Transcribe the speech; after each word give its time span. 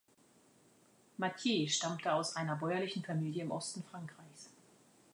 Mathiez 1.19 1.75
stammte 1.75 2.11
aus 2.11 2.35
einer 2.35 2.55
bäuerlichen 2.55 3.03
Familie 3.03 3.43
im 3.43 3.51
Osten 3.51 3.83
Frankreichs. 3.83 4.49